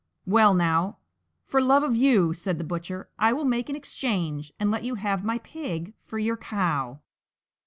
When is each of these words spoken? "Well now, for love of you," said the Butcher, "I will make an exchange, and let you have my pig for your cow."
"Well 0.25 0.55
now, 0.55 0.97
for 1.45 1.61
love 1.61 1.83
of 1.83 1.95
you," 1.95 2.33
said 2.33 2.57
the 2.57 2.63
Butcher, 2.63 3.09
"I 3.19 3.33
will 3.33 3.45
make 3.45 3.69
an 3.69 3.75
exchange, 3.75 4.51
and 4.59 4.71
let 4.71 4.83
you 4.83 4.95
have 4.95 5.23
my 5.23 5.37
pig 5.37 5.93
for 6.05 6.17
your 6.17 6.37
cow." 6.37 7.01